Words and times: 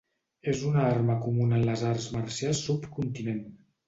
És 0.51 0.61
una 0.69 0.79
arma 0.85 1.17
comuna 1.25 1.59
en 1.59 1.65
les 1.71 1.83
arts 1.89 2.07
marcials 2.15 2.63
subcontinent. 2.71 3.45